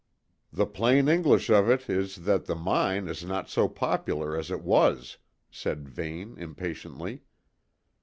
"The 0.51 0.65
plain 0.65 1.07
English 1.07 1.51
of 1.51 1.69
it 1.69 1.87
is 1.87 2.23
that 2.25 2.45
the 2.45 2.55
mine 2.55 3.07
is 3.07 3.23
not 3.23 3.49
so 3.49 3.69
popular 3.69 4.35
as 4.35 4.49
it 4.49 4.63
was," 4.63 5.19
said 5.51 5.87
Vane 5.87 6.35
impatiently. 6.39 7.21